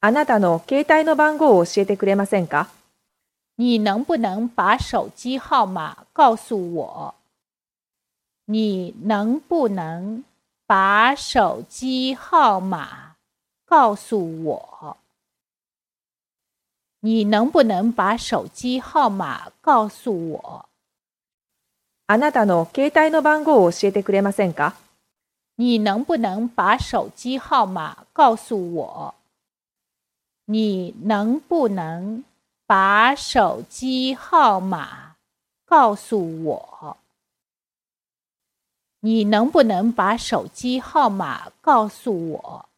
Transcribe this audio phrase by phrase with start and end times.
[0.00, 2.68] あなたの携帯の番号を教えてくれませんか？
[3.56, 7.14] 你能不能把手机号码告诉我？
[8.44, 10.22] 你能不能
[10.66, 13.16] 把手机号码
[13.64, 14.98] 告诉我？
[17.00, 20.66] 你能不能把手机号码告诉我？
[22.08, 24.74] あなたの携帯の番号を教えてくれませんか？
[25.56, 29.14] 你能不能把手机号码告诉我？
[30.48, 32.24] 你能不能
[32.66, 35.16] 把手机号码
[35.64, 36.98] 告诉我？
[39.00, 42.68] 你能不能把手机号码告诉我？